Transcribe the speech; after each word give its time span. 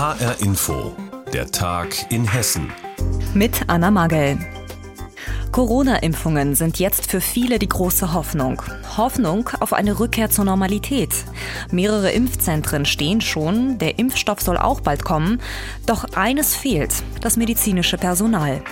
HR 0.00 0.40
Info, 0.40 0.96
der 1.30 1.50
Tag 1.50 2.10
in 2.10 2.26
Hessen. 2.26 2.72
Mit 3.34 3.64
Anna 3.66 3.90
Magel. 3.90 4.38
Corona-Impfungen 5.52 6.54
sind 6.54 6.78
jetzt 6.78 7.10
für 7.10 7.20
viele 7.20 7.58
die 7.58 7.68
große 7.68 8.14
Hoffnung. 8.14 8.62
Hoffnung 8.96 9.50
auf 9.60 9.74
eine 9.74 10.00
Rückkehr 10.00 10.30
zur 10.30 10.46
Normalität. 10.46 11.10
Mehrere 11.70 12.12
Impfzentren 12.12 12.86
stehen 12.86 13.20
schon, 13.20 13.76
der 13.76 13.98
Impfstoff 13.98 14.40
soll 14.40 14.56
auch 14.56 14.80
bald 14.80 15.04
kommen. 15.04 15.38
Doch 15.84 16.04
eines 16.14 16.56
fehlt, 16.56 16.94
das 17.20 17.36
medizinische 17.36 17.98
Personal. 17.98 18.62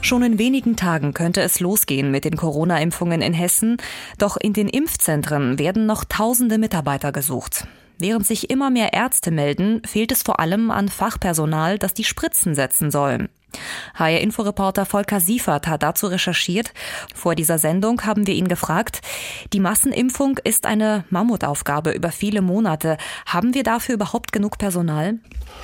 Schon 0.00 0.24
in 0.24 0.38
wenigen 0.38 0.74
Tagen 0.74 1.14
könnte 1.14 1.40
es 1.40 1.60
losgehen 1.60 2.10
mit 2.10 2.24
den 2.24 2.36
Corona-Impfungen 2.36 3.22
in 3.22 3.34
Hessen. 3.34 3.76
Doch 4.18 4.36
in 4.36 4.54
den 4.54 4.68
Impfzentren 4.68 5.60
werden 5.60 5.86
noch 5.86 6.04
tausende 6.04 6.58
Mitarbeiter 6.58 7.12
gesucht. 7.12 7.68
Während 8.00 8.26
sich 8.26 8.48
immer 8.48 8.70
mehr 8.70 8.94
Ärzte 8.94 9.30
melden, 9.30 9.82
fehlt 9.84 10.10
es 10.10 10.22
vor 10.22 10.40
allem 10.40 10.70
an 10.70 10.88
Fachpersonal, 10.88 11.78
das 11.78 11.92
die 11.92 12.04
Spritzen 12.04 12.54
setzen 12.54 12.90
soll. 12.90 13.28
HR-Inforeporter 13.94 14.86
Volker 14.86 15.20
Siefert 15.20 15.66
hat 15.66 15.82
dazu 15.82 16.06
recherchiert. 16.06 16.72
Vor 17.14 17.34
dieser 17.34 17.58
Sendung 17.58 18.02
haben 18.02 18.26
wir 18.26 18.34
ihn 18.34 18.48
gefragt. 18.48 19.00
Die 19.52 19.60
Massenimpfung 19.60 20.38
ist 20.44 20.66
eine 20.66 21.04
Mammutaufgabe 21.10 21.90
über 21.92 22.10
viele 22.10 22.42
Monate. 22.42 22.96
Haben 23.26 23.54
wir 23.54 23.62
dafür 23.62 23.94
überhaupt 23.94 24.32
genug 24.32 24.58
Personal? 24.58 25.18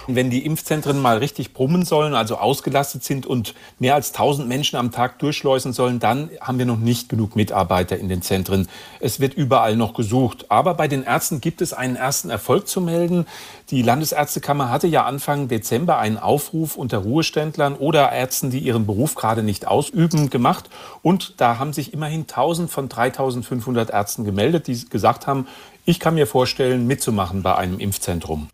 Wenn 0.08 0.30
die 0.30 0.44
Impfzentren 0.44 1.00
mal 1.00 1.18
richtig 1.18 1.52
brummen 1.52 1.84
sollen, 1.84 2.14
also 2.14 2.36
ausgelastet 2.36 3.04
sind 3.04 3.26
und 3.26 3.54
mehr 3.78 3.94
als 3.94 4.10
1000 4.10 4.48
Menschen 4.48 4.76
am 4.76 4.92
Tag 4.92 5.18
durchschleusen 5.18 5.72
sollen, 5.72 5.98
dann 5.98 6.30
haben 6.40 6.58
wir 6.58 6.66
noch 6.66 6.78
nicht 6.78 7.08
genug 7.08 7.36
Mitarbeiter 7.36 7.96
in 7.96 8.08
den 8.08 8.22
Zentren. 8.22 8.68
Es 9.00 9.20
wird 9.20 9.34
überall 9.34 9.76
noch 9.76 9.94
gesucht. 9.94 10.46
Aber 10.48 10.74
bei 10.74 10.88
den 10.88 11.02
Ärzten 11.02 11.40
gibt 11.40 11.60
es 11.60 11.72
einen 11.72 11.96
ersten 11.96 12.30
Erfolg 12.30 12.68
zu 12.68 12.80
melden. 12.80 13.26
Die 13.70 13.82
Landesärztekammer 13.82 14.70
hatte 14.70 14.86
ja 14.86 15.04
Anfang 15.04 15.48
Dezember 15.48 15.98
einen 15.98 16.18
Aufruf 16.18 16.76
unter 16.76 16.98
Ruheständlern 16.98 17.74
oder 17.80 18.12
Ärzten, 18.12 18.50
die 18.50 18.58
ihren 18.58 18.86
Beruf 18.86 19.14
gerade 19.14 19.42
nicht 19.42 19.66
ausüben, 19.66 20.30
gemacht. 20.30 20.68
Und 21.02 21.34
da 21.40 21.58
haben 21.58 21.72
sich 21.72 21.92
immerhin 21.92 22.22
1000 22.22 22.70
von 22.70 22.88
3500 22.88 23.90
Ärzten 23.90 24.24
gemeldet, 24.24 24.66
die 24.66 24.88
gesagt 24.88 25.26
haben, 25.26 25.46
ich 25.84 26.00
kann 26.00 26.14
mir 26.14 26.26
vorstellen, 26.26 26.86
mitzumachen 26.86 27.42
bei 27.42 27.54
einem 27.54 27.78
Impfzentrum. 27.78 28.48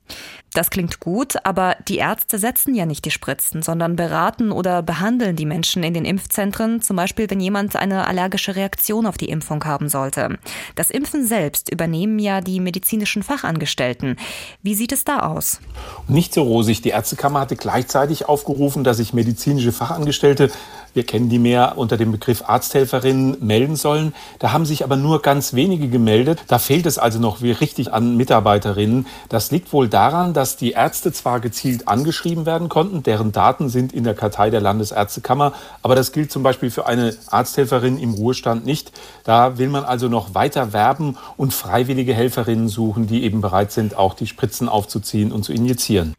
Das 0.55 0.69
klingt 0.69 1.01
gut, 1.01 1.37
aber 1.45 1.77
die 1.89 1.97
Ärzte 1.97 2.39
setzen 2.39 2.75
ja 2.75 2.85
nicht 2.85 3.07
die 3.07 3.11
Spritzen, 3.11 3.63
sondern 3.63 3.97
beraten 3.97 4.53
oder 4.53 4.83
behandeln 4.83 5.35
die 5.35 5.47
Menschen 5.47 5.83
in 5.83 5.95
den 5.95 6.05
Impfzentren, 6.05 6.83
zum 6.83 6.97
Beispiel 6.97 7.31
wenn 7.31 7.41
jemand 7.41 7.75
eine 7.75 8.07
allergische 8.07 8.55
Reaktion 8.55 9.07
auf 9.07 9.17
die 9.17 9.31
Impfung 9.31 9.65
haben 9.65 9.89
sollte. 9.89 10.39
Das 10.75 10.91
Impfen 10.91 11.27
selbst 11.27 11.73
übernehmen 11.73 12.19
ja 12.19 12.43
die 12.43 12.61
medizinischen 12.61 13.23
Fachangestellten. 13.23 14.17
Wie 14.63 14.75
sieht 14.75 14.93
es 14.93 15.05
da 15.05 15.21
aus? 15.21 15.59
Nicht 16.07 16.35
so 16.35 16.43
rosig. 16.43 16.83
Die 16.83 16.91
Ärztekammer 16.91 17.41
hatte 17.41 17.57
gleichzeitig 17.57 18.29
aufgerufen, 18.29 18.85
dass 18.85 18.99
sich 18.99 19.15
medizinische 19.15 19.73
Fachangestellte 19.73 20.51
wir 20.95 21.05
kennen 21.05 21.31
die 21.31 21.39
mehr 21.39 21.75
unter 21.77 21.97
dem 21.97 22.13
Begriff 22.13 22.43
Arzthelferinnen, 22.47 23.39
melden 23.41 23.77
sollen. 23.77 24.13
Da 24.39 24.53
haben 24.53 24.67
sich 24.67 24.85
aber 24.85 24.97
nur 24.97 25.23
ganz 25.23 25.55
wenige 25.55 25.89
gemeldet. 25.89 26.41
Da 26.49 26.59
fehlt 26.59 26.85
es 26.85 26.99
also 26.99 27.19
noch 27.19 27.41
wie 27.41 27.53
richtig 27.53 27.93
an 27.93 28.17
Mitarbeiterinnen. 28.17 29.07
Das 29.31 29.51
liegt 29.51 29.73
wohl 29.73 29.89
daran, 29.89 30.35
dass 30.35 30.42
die 30.57 30.73
Ärzte 30.73 31.13
zwar 31.13 31.41
gezielt 31.41 31.89
angeschrieben 31.89 32.47
werden 32.47 32.69
konnten, 32.69 33.03
deren 33.03 33.33
Daten 33.33 33.69
sind 33.69 33.93
in 33.93 34.05
der 34.05 34.15
Kartei 34.15 34.51
der 34.51 34.61
Landesärztekammer, 34.61 35.53
aber 35.83 35.95
das 35.95 36.13
gilt 36.13 36.31
zum 36.33 36.43
Beispiel 36.43 36.71
für 36.71 36.87
eine 36.87 37.17
Arzthelferin 37.29 37.99
im 37.99 38.15
Ruhestand 38.15 38.67
nicht. 38.67 38.93
Da 39.25 39.59
will 39.59 39.69
man 39.69 39.85
also 39.85 40.09
noch 40.09 40.35
weiter 40.35 40.73
werben 40.73 41.17
und 41.37 41.55
freiwillige 41.55 42.15
Helferinnen 42.15 42.69
suchen, 42.69 43.07
die 43.07 43.23
eben 43.23 43.41
bereit 43.41 43.73
sind, 43.73 43.97
auch 43.97 44.15
die 44.15 44.27
Spritzen 44.27 44.69
aufzuziehen 44.69 45.33
und 45.33 45.45
zu 45.45 45.53
injizieren. 45.53 46.15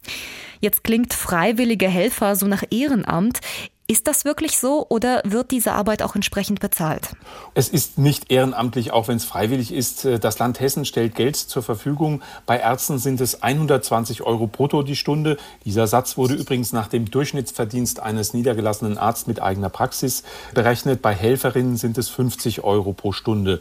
Jetzt 0.64 0.86
klingt 0.86 1.14
freiwillige 1.14 1.90
Helfer 1.90 2.38
so 2.38 2.48
nach 2.48 2.64
Ehrenamt. 2.72 3.42
Ist 3.86 4.08
das 4.08 4.24
wirklich 4.24 4.58
so 4.58 4.86
oder 4.88 5.22
wird 5.26 5.52
diese 5.52 5.74
Arbeit 5.74 6.04
auch 6.04 6.16
entsprechend 6.16 6.62
bezahlt? 6.62 7.10
Es 7.54 7.68
ist 7.68 7.98
nicht 7.98 8.32
ehrenamtlich, 8.32 8.94
auch 8.94 9.10
wenn 9.10 9.18
es 9.18 9.26
freiwillig 9.26 9.74
ist. 9.74 10.08
Das 10.22 10.40
Land 10.40 10.62
Hessen 10.62 10.86
stellt 10.86 11.16
Geld 11.16 11.36
zur 11.36 11.64
Verfügung. 11.64 12.22
Bei 12.46 12.58
Ärzten 12.60 12.98
sind 12.98 13.20
es 13.20 13.44
120 13.44 14.22
Euro 14.22 14.48
brutto 14.48 14.84
die 14.84 14.96
Stunde. 14.96 15.36
Dieser 15.66 15.88
Satz 15.88 16.16
wurde 16.16 16.34
übrigens 16.34 16.72
nach 16.72 16.88
dem 16.88 17.12
Durchschnittsverdienst 17.12 18.00
eines 18.00 18.34
niedergelassenen 18.34 18.98
Arztes 18.98 19.28
mit 19.28 19.42
eigener 19.42 19.70
Praxis 19.70 20.24
berechnet. 20.54 21.02
Bei 21.02 21.14
Helferinnen 21.14 21.76
sind 21.76 21.98
es 21.98 22.08
50 22.08 22.64
Euro 22.64 22.94
pro 22.94 23.12
Stunde 23.12 23.60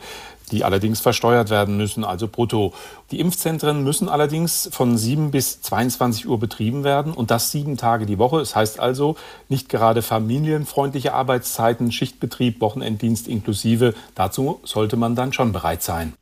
die 0.52 0.64
allerdings 0.64 1.00
versteuert 1.00 1.50
werden 1.50 1.76
müssen, 1.76 2.04
also 2.04 2.28
brutto. 2.28 2.72
Die 3.10 3.18
Impfzentren 3.18 3.82
müssen 3.82 4.08
allerdings 4.08 4.68
von 4.70 4.96
7 4.96 5.30
bis 5.30 5.62
22 5.62 6.28
Uhr 6.28 6.38
betrieben 6.38 6.84
werden 6.84 7.12
und 7.12 7.30
das 7.30 7.50
sieben 7.50 7.76
Tage 7.76 8.06
die 8.06 8.18
Woche. 8.18 8.38
Das 8.38 8.54
heißt 8.54 8.78
also 8.78 9.16
nicht 9.48 9.68
gerade 9.68 10.02
familienfreundliche 10.02 11.14
Arbeitszeiten, 11.14 11.90
Schichtbetrieb, 11.90 12.60
Wochenenddienst 12.60 13.26
inklusive. 13.26 13.94
Dazu 14.14 14.60
sollte 14.64 14.96
man 14.96 15.16
dann 15.16 15.32
schon 15.32 15.52
bereit 15.52 15.82
sein. 15.82 16.12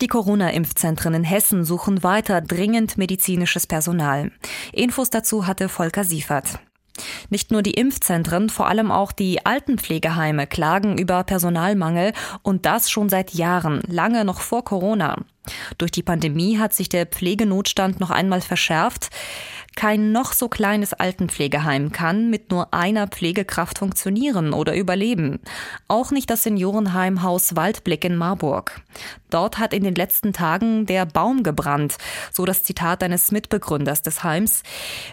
Die 0.00 0.08
Corona-Impfzentren 0.08 1.14
in 1.14 1.24
Hessen 1.24 1.64
suchen 1.64 2.02
weiter 2.02 2.40
dringend 2.40 2.98
medizinisches 2.98 3.66
Personal. 3.66 4.32
Infos 4.72 5.10
dazu 5.10 5.46
hatte 5.46 5.68
Volker 5.68 6.04
Siefert. 6.04 6.58
Nicht 7.30 7.50
nur 7.50 7.62
die 7.62 7.72
Impfzentren, 7.72 8.50
vor 8.50 8.68
allem 8.68 8.90
auch 8.90 9.12
die 9.12 9.44
Altenpflegeheime 9.44 10.46
klagen 10.46 10.98
über 10.98 11.24
Personalmangel 11.24 12.12
und 12.42 12.66
das 12.66 12.90
schon 12.90 13.08
seit 13.08 13.32
Jahren, 13.34 13.80
lange 13.86 14.24
noch 14.24 14.40
vor 14.40 14.64
Corona. 14.64 15.16
Durch 15.78 15.90
die 15.90 16.02
Pandemie 16.02 16.58
hat 16.58 16.72
sich 16.72 16.88
der 16.88 17.06
Pflegenotstand 17.06 17.98
noch 17.98 18.10
einmal 18.10 18.40
verschärft. 18.40 19.10
Kein 19.74 20.12
noch 20.12 20.32
so 20.32 20.48
kleines 20.48 20.92
Altenpflegeheim 20.92 21.92
kann 21.92 22.28
mit 22.30 22.50
nur 22.50 22.74
einer 22.74 23.08
Pflegekraft 23.08 23.78
funktionieren 23.78 24.52
oder 24.52 24.74
überleben. 24.74 25.40
Auch 25.88 26.10
nicht 26.10 26.28
das 26.28 26.42
Seniorenheim 26.42 27.22
Haus 27.22 27.56
Waldblick 27.56 28.04
in 28.04 28.16
Marburg. 28.16 28.82
Dort 29.30 29.58
hat 29.58 29.72
in 29.72 29.82
den 29.82 29.94
letzten 29.94 30.34
Tagen 30.34 30.84
der 30.84 31.06
Baum 31.06 31.42
gebrannt, 31.42 31.96
so 32.30 32.44
das 32.44 32.64
Zitat 32.64 33.02
eines 33.02 33.32
Mitbegründers 33.32 34.02
des 34.02 34.22
Heims. 34.22 34.62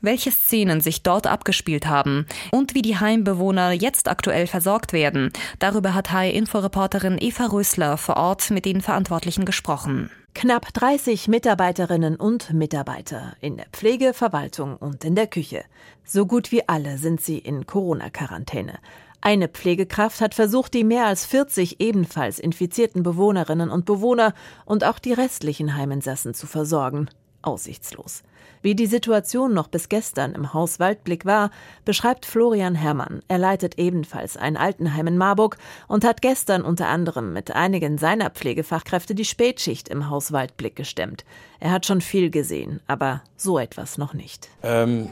Welche 0.02 0.32
Szenen 0.32 0.82
sich 0.82 1.04
dort 1.04 1.26
abgespielt 1.26 1.88
haben 1.88 2.26
und 2.52 2.76
wie 2.76 2.82
die 2.82 3.00
Heimbewohner 3.00 3.72
jetzt 3.72 4.10
aktuell 4.10 4.46
versorgt 4.46 4.92
werden, 4.92 5.32
darüber 5.60 5.94
hat 5.94 6.12
Hai-Inforeporterin 6.12 7.18
Eva 7.20 7.46
Rösler 7.46 7.98
vor 7.98 8.18
Ort 8.18 8.52
mit 8.52 8.66
den 8.66 8.82
Verantwortlichen 8.82 9.46
gesprochen. 9.46 10.12
Knapp 10.34 10.74
30 10.74 11.28
Mitarbeiterinnen 11.28 12.16
und 12.16 12.54
Mitarbeiter 12.54 13.36
in 13.42 13.58
der 13.58 13.66
Pflege, 13.72 14.14
Verwaltung 14.14 14.78
und 14.78 15.04
in 15.04 15.16
der 15.16 15.28
Küche. 15.28 15.64
So 16.06 16.26
gut 16.26 16.52
wie 16.52 16.68
alle 16.68 16.98
sind 16.98 17.20
sie 17.20 17.40
in 17.40 17.66
Corona-Quarantäne. 17.66 18.80
Eine 19.22 19.50
Pflegekraft 19.50 20.22
hat 20.22 20.36
versucht, 20.36 20.74
die 20.74 20.86
mehr 20.86 21.08
als 21.08 21.26
40 21.26 21.82
ebenfalls 21.82 22.40
infizierten 22.40 23.04
Bewohnerinnen 23.04 23.70
und 23.70 23.86
Bewohner 23.86 24.34
und 24.66 24.86
auch 24.86 25.00
die 25.00 25.14
restlichen 25.14 25.76
Heiminsassen 25.76 26.34
zu 26.34 26.48
versorgen 26.48 27.10
aussichtslos. 27.42 28.24
Wie 28.62 28.76
die 28.76 28.88
Situation 28.88 29.54
noch 29.54 29.68
bis 29.68 29.88
gestern 29.88 30.34
im 30.34 30.54
Haus 30.54 30.80
Waldblick 30.80 31.26
war, 31.26 31.50
beschreibt 31.86 32.26
Florian 32.26 32.76
Herrmann. 32.76 33.22
Er 33.30 33.38
leitet 33.38 33.80
ebenfalls 33.80 34.36
ein 34.36 34.58
Altenheim 34.58 35.08
in 35.08 35.18
Marburg 35.18 35.58
und 35.88 36.04
hat 36.04 36.22
gestern 36.22 36.64
unter 36.64 36.88
anderem 36.88 37.32
mit 37.32 37.56
einigen 37.56 37.98
seiner 37.98 38.30
Pflegefachkräfte 38.30 39.16
die 39.16 39.26
Spätschicht 39.26 39.88
im 39.88 40.10
Haus 40.10 40.34
Waldblick 40.34 40.76
gestemmt. 40.76 41.24
Er 41.62 41.72
hat 41.72 41.86
schon 41.86 42.02
viel 42.02 42.30
gesehen, 42.30 42.82
aber 42.88 43.22
so 43.38 43.58
etwas 43.58 43.98
noch 43.98 44.14
nicht. 44.14 44.50
Ähm, 44.62 45.10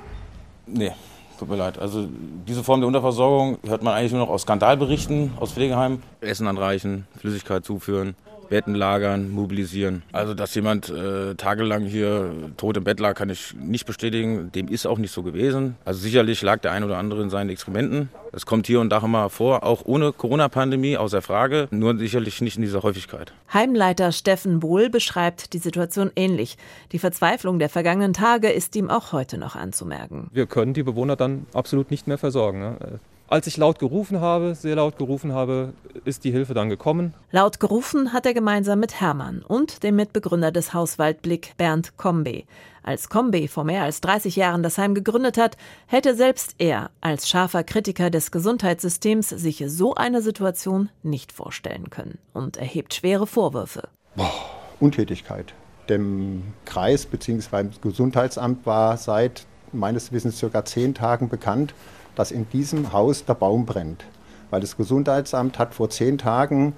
nee. 0.65 0.91
Tut 1.39 1.49
mir 1.49 1.55
leid. 1.55 1.77
Also 1.77 2.07
diese 2.47 2.63
Form 2.63 2.81
der 2.81 2.87
Unterversorgung 2.87 3.59
hört 3.63 3.83
man 3.83 3.93
eigentlich 3.93 4.11
nur 4.11 4.21
noch 4.21 4.29
aus 4.29 4.41
Skandalberichten 4.41 5.33
aus 5.39 5.51
Pflegeheimen. 5.51 6.01
Essen 6.19 6.47
anreichen, 6.47 7.07
Flüssigkeit 7.19 7.63
zuführen. 7.63 8.15
Betten 8.49 8.75
lagern, 8.75 9.29
mobilisieren. 9.29 10.03
Also, 10.11 10.33
dass 10.33 10.53
jemand 10.55 10.89
äh, 10.89 11.35
tagelang 11.35 11.85
hier 11.85 12.31
tot 12.57 12.77
im 12.77 12.83
Bett 12.83 12.99
lag, 12.99 13.15
kann 13.15 13.29
ich 13.29 13.53
nicht 13.55 13.85
bestätigen. 13.85 14.51
Dem 14.51 14.67
ist 14.67 14.85
auch 14.85 14.97
nicht 14.97 15.11
so 15.11 15.23
gewesen. 15.23 15.75
Also 15.85 15.99
sicherlich 15.99 16.41
lag 16.41 16.59
der 16.59 16.71
ein 16.71 16.83
oder 16.83 16.97
andere 16.97 17.21
in 17.21 17.29
seinen 17.29 17.49
Exkrementen. 17.49 18.09
Das 18.31 18.45
kommt 18.45 18.67
hier 18.67 18.79
und 18.79 18.89
da 18.89 18.99
immer 18.99 19.29
vor, 19.29 19.63
auch 19.63 19.83
ohne 19.85 20.11
Corona-Pandemie, 20.11 20.97
außer 20.97 21.21
Frage, 21.21 21.67
nur 21.71 21.97
sicherlich 21.97 22.41
nicht 22.41 22.57
in 22.57 22.61
dieser 22.61 22.83
Häufigkeit. 22.83 23.33
Heimleiter 23.53 24.11
Steffen 24.11 24.59
Bohl 24.59 24.89
beschreibt 24.89 25.53
die 25.53 25.59
Situation 25.59 26.11
ähnlich. 26.15 26.57
Die 26.91 26.99
Verzweiflung 26.99 27.59
der 27.59 27.69
vergangenen 27.69 28.13
Tage 28.13 28.49
ist 28.49 28.75
ihm 28.75 28.89
auch 28.89 29.11
heute 29.11 29.37
noch 29.37 29.55
anzumerken. 29.55 30.29
Wir 30.33 30.45
können 30.45 30.73
die 30.73 30.83
Bewohner 30.83 31.15
dann 31.15 31.47
absolut 31.53 31.89
nicht 31.89 32.07
mehr 32.07 32.17
versorgen. 32.17 32.59
Ne? 32.59 32.99
Als 33.29 33.45
ich 33.45 33.57
laut 33.57 33.77
gerufen 33.77 34.21
habe, 34.21 34.55
sehr 34.55 34.77
laut 34.77 34.97
gerufen 34.97 35.33
habe, 35.33 35.73
ist 36.05 36.23
die 36.23 36.31
Hilfe 36.31 36.53
dann 36.53 36.69
gekommen. 36.69 37.13
Laut 37.29 37.59
gerufen 37.59 38.13
hat 38.13 38.25
er 38.25 38.33
gemeinsam 38.33 38.79
mit 38.79 39.01
Hermann 39.01 39.43
und 39.45 39.83
dem 39.83 39.97
Mitbegründer 39.97 40.53
des 40.53 40.73
Hauswaldblick 40.73 41.57
Bernd 41.57 41.97
Kombe. 41.97 42.43
Als 42.83 43.09
Kombe 43.09 43.49
vor 43.49 43.65
mehr 43.65 43.83
als 43.83 43.99
30 43.99 44.37
Jahren 44.37 44.63
das 44.63 44.77
Heim 44.77 44.95
gegründet 44.95 45.37
hat, 45.37 45.57
hätte 45.87 46.15
selbst 46.15 46.55
er 46.57 46.89
als 47.01 47.27
scharfer 47.27 47.65
Kritiker 47.65 48.09
des 48.09 48.31
Gesundheitssystems 48.31 49.27
sich 49.27 49.61
so 49.67 49.93
eine 49.95 50.21
Situation 50.21 50.89
nicht 51.03 51.33
vorstellen 51.33 51.89
können 51.89 52.19
und 52.31 52.55
erhebt 52.55 52.93
schwere 52.93 53.27
Vorwürfe. 53.27 53.89
Boah, 54.15 54.31
Untätigkeit. 54.79 55.53
Dem 55.89 56.43
Kreis 56.63 57.05
bzw. 57.05 57.71
Gesundheitsamt 57.81 58.65
war 58.65 58.95
seit 58.95 59.45
meines 59.73 60.13
Wissens 60.13 60.37
circa 60.37 60.63
zehn 60.63 60.93
Tagen 60.93 61.27
bekannt, 61.27 61.73
dass 62.17 62.31
in 62.31 62.49
diesem 62.49 62.91
Haus 62.91 63.23
der 63.23 63.35
Baum 63.35 63.65
brennt. 63.65 64.03
Weil 64.49 64.59
das 64.59 64.75
Gesundheitsamt 64.75 65.59
hat 65.59 65.73
vor 65.73 65.89
zehn 65.89 66.17
Tagen 66.17 66.73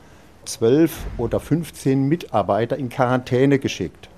zwölf 0.46 1.06
oder 1.18 1.40
15 1.40 2.08
Mitarbeiter 2.08 2.78
in 2.78 2.90
Quarantäne 2.90 3.58
geschickt. 3.58 4.10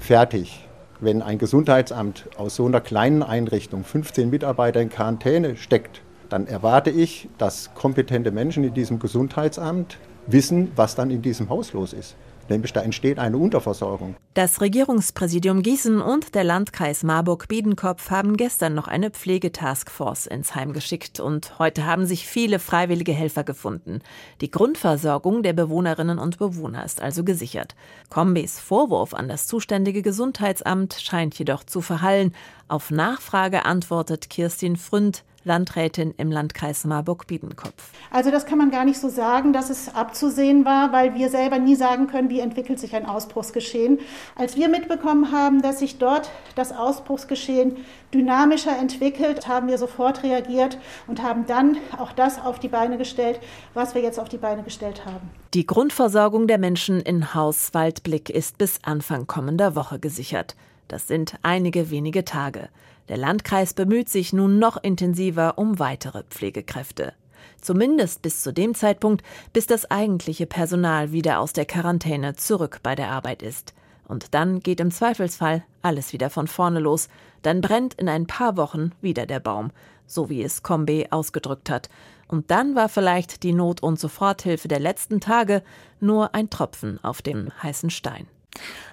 Fertig. 0.00 0.66
Wenn 0.98 1.22
ein 1.22 1.38
Gesundheitsamt 1.38 2.26
aus 2.36 2.56
so 2.56 2.66
einer 2.66 2.80
kleinen 2.80 3.22
Einrichtung 3.22 3.84
15 3.84 4.28
Mitarbeiter 4.28 4.80
in 4.80 4.88
Quarantäne 4.88 5.56
steckt, 5.56 6.00
dann 6.30 6.46
erwarte 6.46 6.90
ich, 6.90 7.28
dass 7.38 7.72
kompetente 7.74 8.30
Menschen 8.32 8.64
in 8.64 8.74
diesem 8.74 8.98
Gesundheitsamt 8.98 9.98
wissen, 10.26 10.72
was 10.74 10.94
dann 10.94 11.10
in 11.10 11.22
diesem 11.22 11.48
Haus 11.48 11.72
los 11.74 11.92
ist 11.92 12.16
nämlich 12.50 12.72
da 12.72 12.80
entsteht 12.82 13.18
eine 13.18 13.36
Unterversorgung. 13.36 14.16
Das 14.34 14.60
Regierungspräsidium 14.60 15.62
Gießen 15.62 16.00
und 16.00 16.34
der 16.34 16.44
Landkreis 16.44 17.02
Marburg-Biedenkopf 17.02 18.10
haben 18.10 18.36
gestern 18.36 18.74
noch 18.74 18.88
eine 18.88 19.10
Pflegetaskforce 19.10 20.26
ins 20.26 20.54
Heim 20.54 20.72
geschickt 20.72 21.20
und 21.20 21.58
heute 21.58 21.86
haben 21.86 22.06
sich 22.06 22.26
viele 22.26 22.58
freiwillige 22.58 23.12
Helfer 23.12 23.44
gefunden. 23.44 24.00
Die 24.40 24.50
Grundversorgung 24.50 25.42
der 25.42 25.52
Bewohnerinnen 25.52 26.18
und 26.18 26.38
Bewohner 26.38 26.84
ist 26.84 27.00
also 27.00 27.24
gesichert. 27.24 27.74
Kombis 28.10 28.60
Vorwurf 28.60 29.14
an 29.14 29.28
das 29.28 29.46
zuständige 29.46 30.02
Gesundheitsamt 30.02 30.94
scheint 30.94 31.38
jedoch 31.38 31.64
zu 31.64 31.80
verhallen. 31.80 32.34
Auf 32.68 32.90
Nachfrage 32.90 33.64
antwortet 33.64 34.30
Kirstin 34.30 34.76
Fründ, 34.76 35.24
Landrätin 35.46 36.12
im 36.18 36.30
Landkreis 36.30 36.84
Marburg-Biedenkopf. 36.84 37.90
Also 38.10 38.30
das 38.30 38.44
kann 38.44 38.58
man 38.58 38.70
gar 38.70 38.84
nicht 38.84 38.98
so 38.98 39.08
sagen, 39.08 39.52
dass 39.52 39.70
es 39.70 39.94
abzusehen 39.94 40.64
war, 40.64 40.92
weil 40.92 41.14
wir 41.14 41.30
selber 41.30 41.58
nie 41.58 41.76
sagen 41.76 42.08
können, 42.08 42.28
wie 42.28 42.40
entwickelt 42.40 42.78
sich 42.80 42.94
ein 42.94 43.06
Ausbruchsgeschehen. 43.06 44.00
Als 44.34 44.56
wir 44.56 44.68
mitbekommen 44.68 45.32
haben, 45.32 45.62
dass 45.62 45.78
sich 45.78 45.98
dort 45.98 46.30
das 46.56 46.72
Ausbruchsgeschehen 46.72 47.76
dynamischer 48.12 48.76
entwickelt, 48.76 49.46
haben 49.46 49.68
wir 49.68 49.78
sofort 49.78 50.22
reagiert 50.22 50.78
und 51.06 51.22
haben 51.22 51.46
dann 51.46 51.76
auch 51.96 52.12
das 52.12 52.40
auf 52.40 52.58
die 52.58 52.68
Beine 52.68 52.98
gestellt, 52.98 53.40
was 53.72 53.94
wir 53.94 54.02
jetzt 54.02 54.18
auf 54.18 54.28
die 54.28 54.38
Beine 54.38 54.62
gestellt 54.62 55.06
haben. 55.06 55.30
Die 55.54 55.66
Grundversorgung 55.66 56.48
der 56.48 56.58
Menschen 56.58 57.00
in 57.00 57.34
Haus 57.34 57.72
Waldblick 57.72 58.30
ist 58.30 58.58
bis 58.58 58.80
Anfang 58.82 59.26
kommender 59.26 59.76
Woche 59.76 59.98
gesichert. 59.98 60.56
Das 60.88 61.08
sind 61.08 61.36
einige 61.42 61.90
wenige 61.90 62.24
Tage. 62.24 62.68
Der 63.08 63.16
Landkreis 63.16 63.74
bemüht 63.74 64.08
sich 64.08 64.32
nun 64.32 64.58
noch 64.58 64.76
intensiver 64.82 65.58
um 65.58 65.78
weitere 65.78 66.22
Pflegekräfte. 66.24 67.12
Zumindest 67.60 68.22
bis 68.22 68.42
zu 68.42 68.52
dem 68.52 68.74
Zeitpunkt, 68.74 69.24
bis 69.52 69.66
das 69.66 69.90
eigentliche 69.90 70.46
Personal 70.46 71.12
wieder 71.12 71.40
aus 71.40 71.52
der 71.52 71.64
Quarantäne 71.64 72.34
zurück 72.36 72.80
bei 72.82 72.94
der 72.94 73.10
Arbeit 73.10 73.42
ist. 73.42 73.74
Und 74.06 74.34
dann 74.34 74.60
geht 74.60 74.80
im 74.80 74.90
Zweifelsfall 74.90 75.64
alles 75.82 76.12
wieder 76.12 76.30
von 76.30 76.46
vorne 76.46 76.78
los. 76.78 77.08
Dann 77.42 77.60
brennt 77.60 77.94
in 77.94 78.08
ein 78.08 78.26
paar 78.26 78.56
Wochen 78.56 78.92
wieder 79.00 79.26
der 79.26 79.40
Baum, 79.40 79.70
so 80.06 80.28
wie 80.30 80.42
es 80.42 80.62
Combe 80.62 81.06
ausgedrückt 81.10 81.70
hat. 81.70 81.88
Und 82.28 82.50
dann 82.50 82.74
war 82.74 82.88
vielleicht 82.88 83.42
die 83.42 83.52
Not- 83.52 83.82
und 83.82 83.98
Soforthilfe 83.98 84.68
der 84.68 84.80
letzten 84.80 85.20
Tage 85.20 85.62
nur 86.00 86.34
ein 86.34 86.50
Tropfen 86.50 87.02
auf 87.02 87.22
dem 87.22 87.50
heißen 87.62 87.90
Stein. 87.90 88.26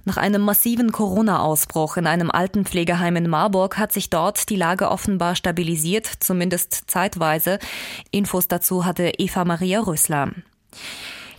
Nach 0.05 0.17
einem 0.17 0.41
massiven 0.41 0.91
Corona-Ausbruch 0.91 1.97
in 1.97 2.07
einem 2.07 2.29
Altenpflegeheim 2.29 3.15
in 3.15 3.29
Marburg 3.29 3.77
hat 3.77 3.91
sich 3.91 4.09
dort 4.09 4.49
die 4.49 4.55
Lage 4.55 4.91
offenbar 4.91 5.35
stabilisiert, 5.35 6.09
zumindest 6.19 6.89
zeitweise. 6.89 7.59
Infos 8.11 8.47
dazu 8.47 8.85
hatte 8.85 9.13
Eva 9.17 9.45
Maria 9.45 9.79
Rösler. 9.79 10.31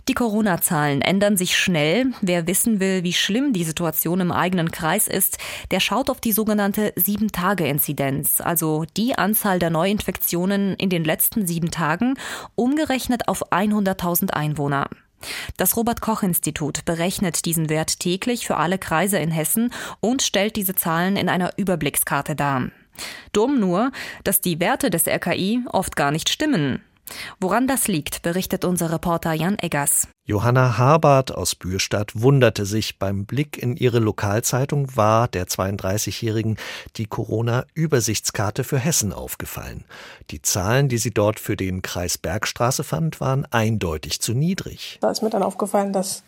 Die 0.07 0.13
Corona-Zahlen 0.13 1.01
ändern 1.01 1.35
sich 1.35 1.57
schnell. 1.57 2.11
Wer 2.21 2.45
wissen 2.45 2.79
will, 2.79 3.03
wie 3.03 3.13
schlimm 3.13 3.53
die 3.53 3.63
Situation 3.63 4.19
im 4.19 4.31
eigenen 4.31 4.69
Kreis 4.69 5.07
ist, 5.07 5.39
der 5.71 5.79
schaut 5.79 6.11
auf 6.11 6.21
die 6.21 6.31
sogenannte 6.31 6.93
Sieben-Tage-Inzidenz, 6.95 8.39
also 8.39 8.85
die 8.97 9.17
Anzahl 9.17 9.57
der 9.57 9.71
Neuinfektionen 9.71 10.75
in 10.75 10.91
den 10.91 11.03
letzten 11.03 11.47
sieben 11.47 11.71
Tagen, 11.71 12.19
umgerechnet 12.53 13.27
auf 13.27 13.51
100.000 13.51 14.29
Einwohner. 14.31 14.87
Das 15.57 15.77
Robert 15.77 16.01
Koch 16.01 16.23
Institut 16.23 16.85
berechnet 16.85 17.45
diesen 17.45 17.69
Wert 17.69 17.99
täglich 17.99 18.47
für 18.47 18.57
alle 18.57 18.77
Kreise 18.77 19.17
in 19.17 19.31
Hessen 19.31 19.71
und 19.99 20.21
stellt 20.21 20.55
diese 20.55 20.75
Zahlen 20.75 21.17
in 21.17 21.29
einer 21.29 21.57
Überblickskarte 21.57 22.35
dar. 22.35 22.69
Dumm 23.33 23.59
nur, 23.59 23.91
dass 24.23 24.41
die 24.41 24.59
Werte 24.59 24.89
des 24.89 25.07
RKI 25.07 25.65
oft 25.71 25.95
gar 25.95 26.11
nicht 26.11 26.29
stimmen. 26.29 26.81
Woran 27.39 27.67
das 27.67 27.87
liegt, 27.87 28.21
berichtet 28.21 28.65
unser 28.65 28.91
Reporter 28.91 29.33
Jan 29.33 29.57
Eggers. 29.59 30.07
Johanna 30.25 30.77
Habart 30.77 31.31
aus 31.31 31.53
Bürstadt 31.53 32.19
wunderte 32.19 32.65
sich. 32.65 32.97
Beim 32.97 33.25
Blick 33.25 33.61
in 33.61 33.75
ihre 33.75 33.99
Lokalzeitung 33.99 34.95
war 34.95 35.27
der 35.27 35.45
32-Jährigen 35.45 36.57
die 36.97 37.05
Corona-Übersichtskarte 37.05 38.63
für 38.63 38.79
Hessen 38.79 39.13
aufgefallen. 39.13 39.85
Die 40.31 40.41
Zahlen, 40.41 40.89
die 40.89 40.97
sie 40.97 41.11
dort 41.11 41.39
für 41.39 41.55
den 41.55 41.81
Kreis 41.81 42.17
Bergstraße 42.17 42.83
fand, 42.83 43.21
waren 43.21 43.45
eindeutig 43.51 44.19
zu 44.19 44.33
niedrig. 44.33 44.97
Da 45.01 45.11
ist 45.11 45.21
mir 45.21 45.29
dann 45.29 45.43
aufgefallen, 45.43 45.93
dass 45.93 46.23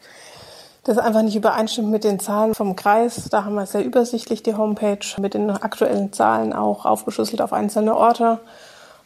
das 0.83 0.97
einfach 0.99 1.23
nicht 1.23 1.35
übereinstimmt 1.35 1.89
mit 1.89 2.03
den 2.03 2.19
Zahlen 2.19 2.55
vom 2.55 2.75
Kreis. 2.75 3.27
Da 3.29 3.43
haben 3.43 3.55
wir 3.55 3.65
sehr 3.65 3.83
übersichtlich 3.83 4.43
die 4.43 4.55
Homepage 4.55 5.05
mit 5.19 5.33
den 5.33 5.49
aktuellen 5.49 6.13
Zahlen 6.13 6.53
auch 6.53 6.85
aufgeschlüsselt 6.85 7.41
auf 7.41 7.51
einzelne 7.51 7.95
Orte. 7.95 8.39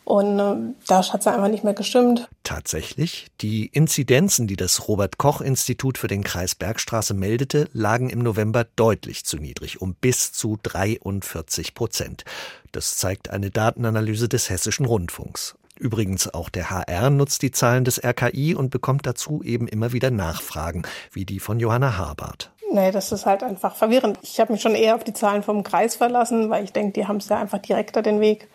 Und 0.03 0.39
äh, 0.39 0.74
da 0.88 0.98
hat 1.13 1.21
es 1.21 1.27
einfach 1.27 1.48
nicht 1.48 1.63
mehr 1.63 1.74
gestimmt. 1.74 2.27
Tatsächlich, 2.44 3.27
die 3.39 3.68
Inzidenzen, 3.68 4.48
die 4.48 4.56
das 4.56 4.88
Robert 4.88 5.18
Koch 5.18 5.42
Institut 5.42 5.98
für 5.98 6.07
den 6.07 6.24
Kreis 6.24 6.56
Bergstraße 6.56 7.13
meldete, 7.13 7.69
lagen 7.74 8.09
im 8.09 8.19
November 8.19 8.65
deutlich 8.75 9.25
zu 9.25 9.38
niedrig, 9.38 9.81
um 9.81 9.94
bis 9.94 10.33
zu 10.33 10.57
43 10.63 11.74
Prozent. 11.74 12.25
Das 12.71 12.98
zeigt 12.98 13.30
eine 13.30 13.51
Datenanalyse 13.51 14.27
des 14.27 14.50
Hessischen 14.50 14.86
Rundfunks. 14.86 15.56
Übrigens 15.77 16.31
auch 16.31 16.50
der 16.50 16.69
HR 16.69 17.09
nutzt 17.09 17.42
die 17.42 17.51
Zahlen 17.51 17.86
des 17.86 18.04
RKI 18.04 18.54
und 18.54 18.69
bekommt 18.69 19.07
dazu 19.07 19.42
eben 19.44 19.68
immer 19.68 19.94
wieder 19.94 20.12
Nachfragen, 20.12 20.83
wie 21.12 21.25
die 21.25 21.39
von 21.39 21.59
Johanna 21.59 21.97
Habart. 21.97 22.51
Nee, 22.71 22.92
das 22.92 23.12
ist 23.12 23.25
halt 23.25 23.44
einfach 23.44 23.75
verwirrend. 23.75 24.18
Ich 24.21 24.39
habe 24.39 24.54
mich 24.54 24.62
schon 24.62 24.75
eher 24.75 24.95
auf 24.95 25.04
die 25.04 25.13
Zahlen 25.13 25.44
vom 25.44 25.63
Kreis 25.63 25.95
verlassen, 25.95 26.50
weil 26.50 26.63
ich 26.63 26.71
denke, 26.71 26.94
die 26.94 27.07
haben 27.07 27.18
es 27.18 27.27
ja 27.30 27.39
einfach 27.39 27.57
direkter 27.57 28.01
den 28.01 28.19
Weg. 28.21 28.47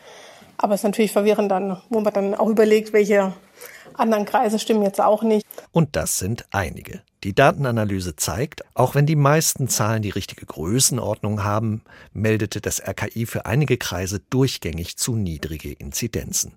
Aber 0.59 0.75
es 0.75 0.81
ist 0.81 0.85
natürlich 0.85 1.13
verwirrend 1.13 1.51
dann, 1.51 1.81
wo 1.91 2.01
man 2.01 2.13
dann 2.13 2.35
auch 2.35 2.49
überlegt, 2.49 2.93
welche 2.93 3.33
anderen 3.95 4.25
Kreise 4.25 4.59
stimmen 4.59 4.83
jetzt 4.83 5.01
auch 5.01 5.23
nicht. 5.23 5.47
Und 5.73 5.97
das 5.97 6.19
sind 6.19 6.47
einige. 6.51 7.03
Die 7.25 7.35
Datenanalyse 7.35 8.15
zeigt, 8.15 8.63
auch 8.75 8.95
wenn 8.95 9.07
die 9.07 9.17
meisten 9.17 9.69
Zahlen 9.69 10.03
die 10.03 10.11
richtige 10.11 10.47
Größenordnung 10.47 11.43
haben, 11.43 11.83
meldete 12.13 12.61
das 12.61 12.81
RKI 12.81 13.27
für 13.27 13.47
einige 13.47 13.79
Kreise 13.79 14.21
durchgängig 14.31 14.97
zu 14.97 15.17
niedrige 15.17 15.73
Inzidenzen. 15.73 16.53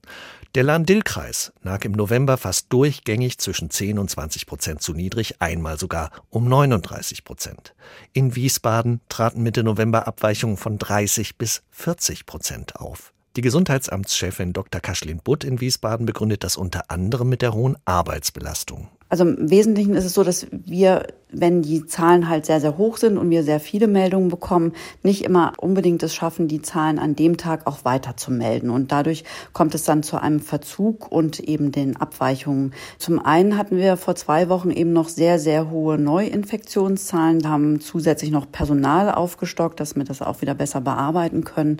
Der 0.55 0.63
Lahn-Dill-Kreis 0.63 1.53
lag 1.63 1.85
im 1.85 1.93
November 1.93 2.37
fast 2.37 2.71
durchgängig 2.71 3.39
zwischen 3.39 3.69
10 3.69 3.97
und 3.99 4.11
20 4.11 4.45
Prozent 4.45 4.81
zu 4.81 4.93
niedrig, 4.93 5.41
einmal 5.41 5.79
sogar 5.79 6.11
um 6.29 6.47
39 6.47 7.23
Prozent. 7.23 7.73
In 8.13 8.35
Wiesbaden 8.35 9.01
traten 9.09 9.41
Mitte 9.41 9.63
November 9.63 10.07
Abweichungen 10.07 10.57
von 10.57 10.77
30 10.77 11.37
bis 11.37 11.63
40 11.71 12.25
Prozent 12.25 12.75
auf. 12.75 13.13
Die 13.39 13.43
Gesundheitsamtschefin 13.43 14.51
Dr. 14.51 14.81
Kaschlin 14.81 15.21
Butt 15.23 15.45
in 15.45 15.61
Wiesbaden 15.61 16.05
begründet 16.05 16.43
das 16.43 16.57
unter 16.57 16.91
anderem 16.91 17.29
mit 17.29 17.41
der 17.41 17.53
hohen 17.53 17.77
Arbeitsbelastung. 17.85 18.89
Also 19.09 19.23
im 19.23 19.49
Wesentlichen 19.49 19.95
ist 19.95 20.05
es 20.05 20.13
so, 20.13 20.23
dass 20.23 20.45
wir, 20.51 21.07
wenn 21.31 21.63
die 21.63 21.87
Zahlen 21.87 22.29
halt 22.29 22.45
sehr, 22.45 22.61
sehr 22.61 22.77
hoch 22.77 22.97
sind 22.97 23.17
und 23.17 23.31
wir 23.31 23.43
sehr 23.43 23.59
viele 23.59 23.87
Meldungen 23.87 24.29
bekommen, 24.29 24.73
nicht 25.01 25.23
immer 25.23 25.53
unbedingt 25.57 26.03
es 26.03 26.13
schaffen, 26.13 26.47
die 26.47 26.61
Zahlen 26.61 26.99
an 26.99 27.15
dem 27.15 27.37
Tag 27.37 27.65
auch 27.65 27.85
weiter 27.85 28.17
zu 28.17 28.31
melden. 28.31 28.69
Und 28.69 28.91
dadurch 28.91 29.23
kommt 29.51 29.73
es 29.73 29.83
dann 29.83 30.03
zu 30.03 30.21
einem 30.21 30.39
Verzug 30.39 31.11
und 31.11 31.39
eben 31.39 31.71
den 31.71 31.97
Abweichungen. 31.97 32.73
Zum 32.99 33.17
einen 33.17 33.57
hatten 33.57 33.77
wir 33.77 33.97
vor 33.97 34.13
zwei 34.13 34.47
Wochen 34.47 34.69
eben 34.69 34.93
noch 34.93 35.09
sehr, 35.09 35.39
sehr 35.39 35.71
hohe 35.71 35.97
Neuinfektionszahlen, 35.97 37.49
haben 37.49 37.79
zusätzlich 37.81 38.29
noch 38.29 38.51
Personal 38.51 39.11
aufgestockt, 39.11 39.79
dass 39.79 39.95
wir 39.95 40.03
das 40.03 40.21
auch 40.21 40.41
wieder 40.41 40.53
besser 40.53 40.81
bearbeiten 40.81 41.43
können. 41.43 41.77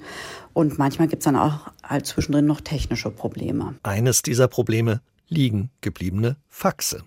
Und 0.53 0.79
manchmal 0.79 1.07
gibt 1.07 1.21
es 1.21 1.25
dann 1.25 1.36
auch 1.36 1.67
halt 1.83 2.07
zwischendrin 2.07 2.48
noch 2.48 2.62
technische 2.62 3.12
Probleme. 3.12 3.75
Eines 3.83 4.24
dieser 4.24 4.48
Probleme 4.48 5.01
liegen 5.27 5.69
gebliebene 5.81 6.38
Faxe. 6.48 7.03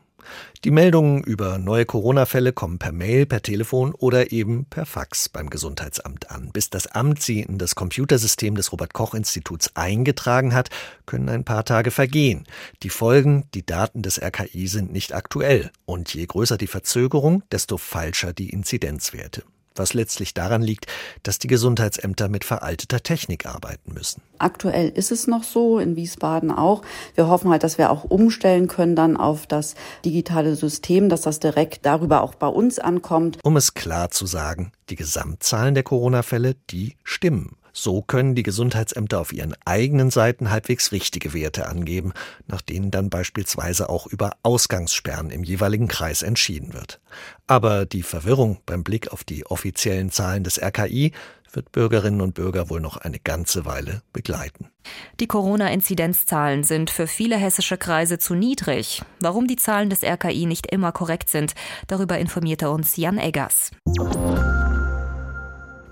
Die 0.64 0.70
Meldungen 0.70 1.22
über 1.22 1.58
neue 1.58 1.84
Corona-Fälle 1.84 2.52
kommen 2.52 2.78
per 2.78 2.92
Mail, 2.92 3.26
per 3.26 3.42
Telefon 3.42 3.94
oder 3.94 4.32
eben 4.32 4.64
per 4.66 4.86
Fax 4.86 5.28
beim 5.28 5.50
Gesundheitsamt 5.50 6.30
an. 6.30 6.50
Bis 6.52 6.70
das 6.70 6.86
Amt 6.86 7.22
sie 7.22 7.40
in 7.40 7.58
das 7.58 7.74
Computersystem 7.74 8.54
des 8.54 8.72
Robert 8.72 8.92
Koch 8.92 9.14
Instituts 9.14 9.74
eingetragen 9.74 10.54
hat, 10.54 10.70
können 11.06 11.28
ein 11.28 11.44
paar 11.44 11.64
Tage 11.64 11.90
vergehen. 11.90 12.44
Die 12.82 12.90
Folgen, 12.90 13.44
die 13.54 13.66
Daten 13.66 14.02
des 14.02 14.20
RKI 14.22 14.66
sind 14.68 14.92
nicht 14.92 15.14
aktuell. 15.14 15.70
Und 15.84 16.14
je 16.14 16.26
größer 16.26 16.58
die 16.58 16.66
Verzögerung, 16.66 17.42
desto 17.50 17.76
falscher 17.76 18.32
die 18.32 18.50
Inzidenzwerte. 18.50 19.42
Was 19.76 19.94
letztlich 19.94 20.34
daran 20.34 20.62
liegt, 20.62 20.86
dass 21.22 21.38
die 21.38 21.46
Gesundheitsämter 21.46 22.28
mit 22.28 22.44
veralteter 22.44 23.02
Technik 23.02 23.46
arbeiten 23.46 23.92
müssen. 23.94 24.22
Aktuell 24.38 24.88
ist 24.88 25.12
es 25.12 25.26
noch 25.26 25.44
so, 25.44 25.78
in 25.78 25.96
Wiesbaden 25.96 26.50
auch. 26.50 26.82
Wir 27.14 27.28
hoffen 27.28 27.50
halt, 27.50 27.62
dass 27.62 27.78
wir 27.78 27.90
auch 27.90 28.04
umstellen 28.04 28.68
können 28.68 28.96
dann 28.96 29.16
auf 29.16 29.46
das 29.46 29.74
digitale 30.04 30.56
System, 30.56 31.08
dass 31.08 31.22
das 31.22 31.40
direkt 31.40 31.86
darüber 31.86 32.22
auch 32.22 32.34
bei 32.34 32.48
uns 32.48 32.78
ankommt. 32.78 33.38
Um 33.44 33.56
es 33.56 33.74
klar 33.74 34.10
zu 34.10 34.26
sagen, 34.26 34.72
die 34.90 34.96
Gesamtzahlen 34.96 35.74
der 35.74 35.84
Corona-Fälle, 35.84 36.56
die 36.70 36.96
stimmen. 37.04 37.56
So 37.72 38.02
können 38.02 38.34
die 38.34 38.42
Gesundheitsämter 38.42 39.20
auf 39.20 39.32
ihren 39.32 39.54
eigenen 39.64 40.10
Seiten 40.10 40.50
halbwegs 40.50 40.92
richtige 40.92 41.32
Werte 41.32 41.66
angeben, 41.68 42.12
nach 42.46 42.60
denen 42.60 42.90
dann 42.90 43.10
beispielsweise 43.10 43.88
auch 43.88 44.06
über 44.06 44.32
Ausgangssperren 44.42 45.30
im 45.30 45.44
jeweiligen 45.44 45.88
Kreis 45.88 46.22
entschieden 46.22 46.74
wird. 46.74 47.00
Aber 47.46 47.86
die 47.86 48.02
Verwirrung 48.02 48.58
beim 48.66 48.84
Blick 48.84 49.12
auf 49.12 49.24
die 49.24 49.46
offiziellen 49.46 50.10
Zahlen 50.10 50.44
des 50.44 50.60
RKI 50.60 51.12
wird 51.54 51.72
Bürgerinnen 51.72 52.20
und 52.20 52.34
Bürger 52.34 52.70
wohl 52.70 52.80
noch 52.80 52.96
eine 52.96 53.18
ganze 53.18 53.64
Weile 53.64 54.02
begleiten. 54.12 54.68
Die 55.20 55.26
Corona-Inzidenzzahlen 55.26 56.64
sind 56.64 56.90
für 56.90 57.06
viele 57.06 57.36
hessische 57.36 57.76
Kreise 57.76 58.18
zu 58.18 58.34
niedrig. 58.34 59.02
Warum 59.20 59.46
die 59.46 59.56
Zahlen 59.56 59.90
des 59.90 60.02
RKI 60.02 60.46
nicht 60.46 60.66
immer 60.66 60.92
korrekt 60.92 61.28
sind, 61.28 61.54
darüber 61.86 62.18
informierte 62.18 62.70
uns 62.70 62.96
Jan 62.96 63.18
Eggers. 63.18 63.70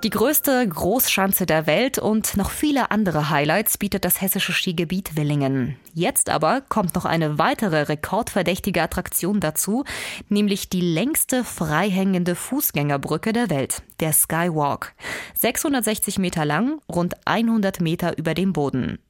Die 0.03 0.09
größte 0.09 0.67
Großschanze 0.67 1.45
der 1.45 1.67
Welt 1.67 1.99
und 1.99 2.35
noch 2.39 2.49
viele 2.49 2.91
andere 2.91 3.29
Highlights 3.29 3.77
bietet 3.77 4.07
das 4.07 4.23
hessische 4.23 4.55
Skigebiet 4.55 5.15
Willingen. 5.15 5.77
Jetzt 5.93 6.31
aber 6.31 6.63
kommt 6.63 6.95
noch 6.95 7.05
eine 7.05 7.39
weitere 7.39 7.83
rekordverdächtige 7.83 8.81
Attraktion 8.81 9.41
dazu, 9.41 9.85
nämlich 10.31 10.71
die 10.71 10.81
längste 10.81 11.45
freihängende 11.45 12.35
Fußgängerbrücke 12.35 13.35
der 13.35 13.51
Welt, 13.51 13.83
der 14.01 14.15
Skywalk. 14.15 14.95
660 15.35 16.19
Meter 16.19 16.47
lang, 16.47 16.81
rund 16.91 17.15
100 17.27 17.83
Meter 17.83 18.17
über 18.17 18.33
dem 18.33 18.55
Boden. 18.55 19.01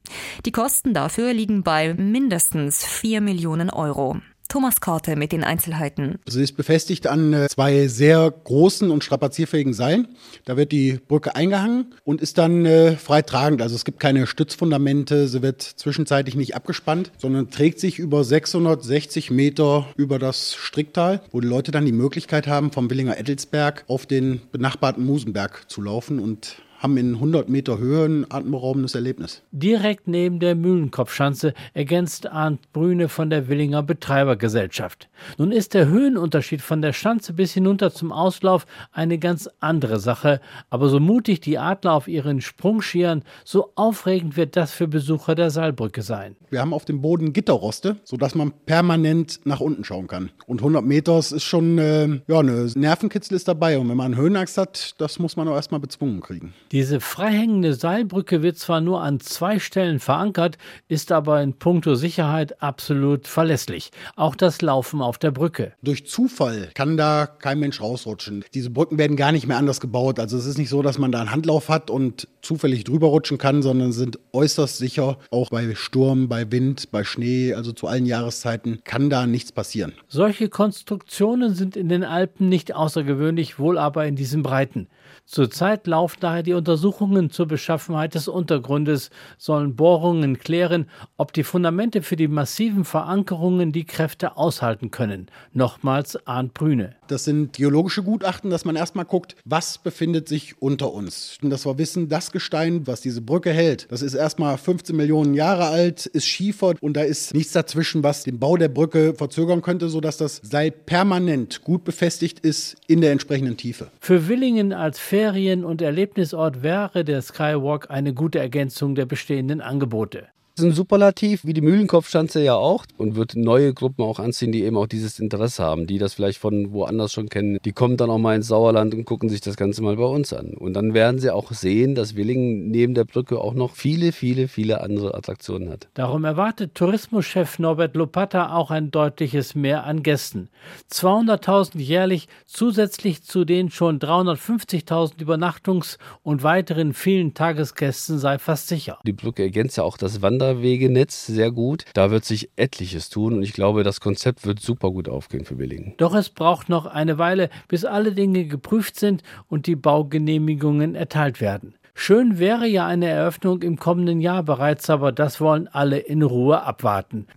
Die 0.45 0.51
Kosten 0.51 0.93
dafür 0.93 1.31
liegen 1.31 1.63
bei 1.63 1.93
mindestens 1.93 2.85
4 2.85 3.21
Millionen 3.21 3.69
Euro. 3.69 4.17
Thomas 4.51 4.81
Korte 4.81 5.15
mit 5.15 5.31
den 5.31 5.45
Einzelheiten. 5.45 6.19
Sie 6.25 6.43
ist 6.43 6.57
befestigt 6.57 7.07
an 7.07 7.31
äh, 7.31 7.47
zwei 7.47 7.87
sehr 7.87 8.29
großen 8.29 8.91
und 8.91 9.01
strapazierfähigen 9.01 9.73
Seilen. 9.73 10.09
Da 10.43 10.57
wird 10.57 10.73
die 10.73 10.99
Brücke 11.07 11.37
eingehangen 11.37 11.93
und 12.03 12.19
ist 12.19 12.37
dann 12.37 12.65
äh, 12.65 12.97
frei 12.97 13.21
tragend. 13.21 13.61
Also 13.61 13.75
es 13.75 13.85
gibt 13.85 14.01
keine 14.01 14.27
Stützfundamente, 14.27 15.29
sie 15.29 15.41
wird 15.41 15.61
zwischenzeitlich 15.61 16.35
nicht 16.35 16.53
abgespannt, 16.53 17.13
sondern 17.17 17.49
trägt 17.49 17.79
sich 17.79 17.97
über 17.97 18.25
660 18.25 19.31
Meter 19.31 19.87
über 19.95 20.19
das 20.19 20.53
Stricktal, 20.53 21.21
wo 21.31 21.39
die 21.39 21.47
Leute 21.47 21.71
dann 21.71 21.85
die 21.85 21.93
Möglichkeit 21.93 22.45
haben, 22.45 22.73
vom 22.73 22.89
Willinger 22.89 23.17
Ettelsberg 23.17 23.85
auf 23.87 24.05
den 24.05 24.41
benachbarten 24.51 25.05
Musenberg 25.05 25.63
zu 25.69 25.81
laufen 25.81 26.19
und 26.19 26.57
haben 26.81 26.97
in 26.97 27.15
100 27.15 27.47
Meter 27.47 27.77
Höhe 27.77 28.05
ein 28.05 28.25
atemberaubendes 28.29 28.95
Erlebnis. 28.95 29.43
Direkt 29.51 30.07
neben 30.07 30.39
der 30.39 30.55
Mühlenkopfschanze 30.55 31.53
ergänzt 31.73 32.27
Arndt 32.31 32.71
Brüne 32.73 33.07
von 33.07 33.29
der 33.29 33.47
Willinger 33.47 33.83
Betreibergesellschaft. 33.83 35.07
Nun 35.37 35.51
ist 35.51 35.73
der 35.75 35.87
Höhenunterschied 35.87 36.61
von 36.61 36.81
der 36.81 36.93
Schanze 36.93 37.33
bis 37.33 37.53
hinunter 37.53 37.91
zum 37.91 38.11
Auslauf 38.11 38.65
eine 38.91 39.19
ganz 39.19 39.47
andere 39.59 39.99
Sache, 39.99 40.41
aber 40.69 40.89
so 40.89 40.99
mutig 40.99 41.39
die 41.41 41.59
Adler 41.59 41.93
auf 41.93 42.07
ihren 42.07 42.41
Sprungschieren, 42.41 43.23
so 43.45 43.71
aufregend 43.75 44.35
wird 44.35 44.55
das 44.55 44.71
für 44.71 44.87
Besucher 44.87 45.35
der 45.35 45.51
Seilbrücke 45.51 46.01
sein. 46.01 46.35
Wir 46.49 46.61
haben 46.61 46.73
auf 46.73 46.85
dem 46.85 47.01
Boden 47.01 47.31
Gitterroste, 47.31 47.97
sodass 48.03 48.33
man 48.33 48.51
permanent 48.65 49.41
nach 49.45 49.59
unten 49.59 49.83
schauen 49.83 50.07
kann. 50.07 50.31
Und 50.47 50.59
100 50.59 50.83
Meter 50.83 51.19
ist 51.19 51.43
schon 51.43 51.77
äh, 51.77 52.21
ja, 52.27 52.39
eine 52.39 52.69
Nervenkitzel 52.75 53.35
ist 53.35 53.47
dabei. 53.47 53.77
Und 53.77 53.89
wenn 53.89 53.97
man 53.97 54.15
Höhenangst 54.15 54.57
hat, 54.57 54.95
das 54.97 55.19
muss 55.19 55.35
man 55.35 55.47
auch 55.47 55.55
erstmal 55.55 55.79
bezwungen 55.79 56.21
kriegen. 56.21 56.53
Diese 56.71 57.01
freihängende 57.01 57.73
Seilbrücke 57.73 58.41
wird 58.43 58.57
zwar 58.57 58.79
nur 58.79 59.01
an 59.01 59.19
zwei 59.19 59.59
Stellen 59.59 59.99
verankert, 59.99 60.57
ist 60.87 61.11
aber 61.11 61.43
in 61.43 61.51
puncto 61.51 61.95
Sicherheit 61.95 62.63
absolut 62.63 63.27
verlässlich. 63.27 63.91
Auch 64.15 64.37
das 64.37 64.61
Laufen 64.61 65.01
auf 65.01 65.17
der 65.17 65.31
Brücke. 65.31 65.73
Durch 65.81 66.07
Zufall 66.07 66.69
kann 66.73 66.95
da 66.95 67.25
kein 67.27 67.59
Mensch 67.59 67.81
rausrutschen. 67.81 68.45
Diese 68.53 68.69
Brücken 68.69 68.97
werden 68.97 69.17
gar 69.17 69.33
nicht 69.33 69.47
mehr 69.47 69.57
anders 69.57 69.81
gebaut. 69.81 70.17
Also 70.17 70.37
es 70.37 70.45
ist 70.45 70.57
nicht 70.57 70.69
so, 70.69 70.81
dass 70.81 70.97
man 70.97 71.11
da 71.11 71.19
einen 71.19 71.31
Handlauf 71.31 71.67
hat 71.67 71.89
und 71.89 72.29
zufällig 72.41 72.85
drüber 72.85 73.07
rutschen 73.07 73.37
kann, 73.37 73.61
sondern 73.61 73.91
sind 73.91 74.17
äußerst 74.31 74.77
sicher. 74.77 75.17
Auch 75.29 75.49
bei 75.49 75.75
Sturm, 75.75 76.29
bei 76.29 76.49
Wind, 76.53 76.89
bei 76.91 77.03
Schnee, 77.03 77.53
also 77.53 77.73
zu 77.73 77.87
allen 77.87 78.05
Jahreszeiten 78.05 78.79
kann 78.85 79.09
da 79.09 79.27
nichts 79.27 79.51
passieren. 79.51 79.91
Solche 80.07 80.47
Konstruktionen 80.47 81.53
sind 81.53 81.75
in 81.75 81.89
den 81.89 82.05
Alpen 82.05 82.47
nicht 82.47 82.73
außergewöhnlich, 82.73 83.59
wohl 83.59 83.77
aber 83.77 84.05
in 84.05 84.15
diesen 84.15 84.41
Breiten. 84.41 84.87
Zurzeit 85.25 85.87
laufen 85.87 86.17
daher 86.19 86.43
die 86.43 86.53
Untersuchungen 86.53 87.29
zur 87.29 87.47
Beschaffenheit 87.47 88.15
des 88.15 88.27
Untergrundes, 88.27 89.09
sollen 89.37 89.75
Bohrungen 89.75 90.37
klären, 90.39 90.87
ob 91.17 91.33
die 91.33 91.43
Fundamente 91.43 92.01
für 92.01 92.15
die 92.15 92.27
massiven 92.27 92.85
Verankerungen 92.85 93.71
die 93.71 93.85
Kräfte 93.85 94.37
aushalten 94.37 94.91
können. 94.91 95.27
Nochmals 95.53 96.25
Arndt 96.27 96.53
Brüne. 96.53 96.95
Das 97.07 97.25
sind 97.25 97.53
geologische 97.57 98.03
Gutachten, 98.03 98.49
dass 98.49 98.65
man 98.65 98.75
erstmal 98.75 99.05
guckt, 99.05 99.35
was 99.45 99.77
befindet 99.77 100.29
sich 100.29 100.61
unter 100.61 100.93
uns. 100.93 101.37
Und 101.41 101.49
dass 101.49 101.65
wir 101.65 101.77
wissen, 101.77 102.07
das 102.07 102.31
Gestein, 102.31 102.87
was 102.87 103.01
diese 103.01 103.21
Brücke 103.21 103.51
hält, 103.51 103.87
das 103.91 104.01
ist 104.01 104.13
erstmal 104.13 104.57
15 104.57 104.95
Millionen 104.95 105.33
Jahre 105.33 105.65
alt, 105.65 106.05
ist 106.05 106.25
Schiefer 106.25 106.75
und 106.79 106.95
da 106.95 107.01
ist 107.01 107.33
nichts 107.33 107.53
dazwischen, 107.53 108.03
was 108.03 108.23
den 108.23 108.39
Bau 108.39 108.55
der 108.55 108.69
Brücke 108.69 109.13
verzögern 109.13 109.61
könnte, 109.61 109.89
sodass 109.89 110.17
das 110.17 110.39
Seil 110.43 110.71
permanent 110.71 111.63
gut 111.63 111.83
befestigt 111.83 112.39
ist 112.39 112.77
in 112.87 113.01
der 113.01 113.11
entsprechenden 113.11 113.57
Tiefe. 113.57 113.91
Für 113.99 114.27
Willingen 114.27 114.71
als 114.71 114.99
Ferien- 115.01 115.65
und 115.65 115.81
Erlebnisort 115.81 116.63
wäre 116.63 117.03
der 117.03 117.21
Skywalk 117.21 117.89
eine 117.89 118.13
gute 118.13 118.39
Ergänzung 118.39 118.95
der 118.95 119.05
bestehenden 119.05 119.59
Angebote 119.59 120.29
ist 120.55 120.63
ein 120.63 120.73
Superlativ, 120.73 121.45
wie 121.45 121.53
die 121.53 121.61
Mühlenkopfschanze 121.61 122.43
ja 122.43 122.55
auch 122.55 122.85
und 122.97 123.15
wird 123.15 123.35
neue 123.35 123.73
Gruppen 123.73 124.03
auch 124.03 124.19
anziehen, 124.19 124.51
die 124.51 124.63
eben 124.63 124.77
auch 124.77 124.87
dieses 124.87 125.19
Interesse 125.19 125.63
haben, 125.63 125.87
die 125.87 125.97
das 125.97 126.13
vielleicht 126.13 126.39
von 126.39 126.71
woanders 126.73 127.13
schon 127.13 127.29
kennen. 127.29 127.57
Die 127.63 127.71
kommen 127.71 127.97
dann 127.97 128.09
auch 128.09 128.17
mal 128.17 128.35
ins 128.35 128.47
Sauerland 128.47 128.93
und 128.93 129.05
gucken 129.05 129.29
sich 129.29 129.41
das 129.41 129.57
Ganze 129.57 129.81
mal 129.81 129.95
bei 129.95 130.05
uns 130.05 130.33
an. 130.33 130.53
Und 130.53 130.73
dann 130.73 130.93
werden 130.93 131.19
sie 131.19 131.33
auch 131.33 131.51
sehen, 131.51 131.95
dass 131.95 132.15
Willingen 132.15 132.69
neben 132.69 132.93
der 132.93 133.05
Brücke 133.05 133.39
auch 133.39 133.53
noch 133.53 133.75
viele, 133.75 134.11
viele, 134.11 134.47
viele 134.47 134.81
andere 134.81 135.15
Attraktionen 135.15 135.69
hat. 135.69 135.87
Darum 135.93 136.23
erwartet 136.23 136.75
Tourismuschef 136.75 137.59
Norbert 137.59 137.95
Lopata 137.95 138.53
auch 138.55 138.71
ein 138.71 138.91
deutliches 138.91 139.55
Mehr 139.55 139.85
an 139.85 140.03
Gästen. 140.03 140.49
200.000 140.91 141.79
jährlich 141.79 142.27
zusätzlich 142.45 143.23
zu 143.23 143.45
den 143.45 143.71
schon 143.71 143.99
350.000 143.99 145.19
Übernachtungs- 145.19 145.97
und 146.23 146.43
weiteren 146.43 146.93
vielen 146.93 147.33
Tagesgästen 147.33 148.19
sei 148.19 148.37
fast 148.37 148.67
sicher. 148.67 148.99
Die 149.05 149.13
Brücke 149.13 149.43
ergänzt 149.43 149.77
ja 149.77 149.83
auch 149.83 149.97
das 149.97 150.21
Wander 150.21 150.50
Wanderwegenetz 150.51 151.25
sehr 151.25 151.51
gut. 151.51 151.85
Da 151.93 152.11
wird 152.11 152.25
sich 152.25 152.49
etliches 152.55 153.09
tun 153.09 153.33
und 153.33 153.43
ich 153.43 153.53
glaube, 153.53 153.83
das 153.83 154.01
Konzept 154.01 154.45
wird 154.45 154.59
super 154.59 154.91
gut 154.91 155.07
aufgehen 155.07 155.45
für 155.45 155.57
Willingen. 155.57 155.93
Doch 155.97 156.13
es 156.13 156.29
braucht 156.29 156.69
noch 156.69 156.85
eine 156.85 157.17
Weile, 157.17 157.49
bis 157.67 157.85
alle 157.85 158.11
Dinge 158.11 158.45
geprüft 158.45 158.99
sind 158.99 159.23
und 159.47 159.67
die 159.67 159.75
Baugenehmigungen 159.75 160.95
erteilt 160.95 161.41
werden. 161.41 161.75
Schön 161.93 162.39
wäre 162.39 162.67
ja 162.67 162.87
eine 162.87 163.07
Eröffnung 163.07 163.61
im 163.61 163.77
kommenden 163.77 164.21
Jahr 164.21 164.43
bereits, 164.43 164.89
aber 164.89 165.11
das 165.11 165.39
wollen 165.41 165.67
alle 165.67 165.99
in 165.99 166.21
Ruhe 166.21 166.61
abwarten. 166.63 167.27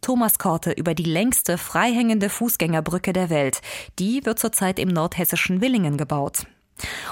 Thomas 0.00 0.38
Korte 0.38 0.72
über 0.72 0.94
die 0.94 1.04
längste 1.04 1.58
freihängende 1.58 2.28
Fußgängerbrücke 2.28 3.12
der 3.12 3.30
Welt. 3.30 3.60
Die 3.98 4.24
wird 4.24 4.38
zurzeit 4.38 4.78
im 4.78 4.88
nordhessischen 4.88 5.60
Willingen 5.60 5.96
gebaut. 5.96 6.46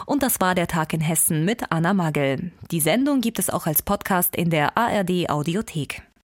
Und 0.07 0.23
das 0.23 0.41
war 0.41 0.55
der 0.55 0.67
Tag 0.67 0.93
in 0.93 1.01
Hessen 1.01 1.45
mit 1.45 1.71
Anna 1.71 1.95
Magel. 1.95 2.53
Die 2.71 2.81
Sendung 2.81 3.21
gibt 3.21 3.39
es 3.39 3.51
auch 3.51 3.67
als 3.67 3.83
Podcast 3.83 4.37
in 4.37 4.51
der 4.51 4.77
ARD 4.77 5.29
Audiothek. 5.29 6.03